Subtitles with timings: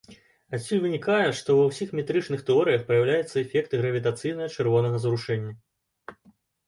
[0.57, 5.53] Адсюль вынікае, што, ва ўсіх метрычных тэорыях праяўляецца эфект гравітацыйнага чырвонага зрушэння.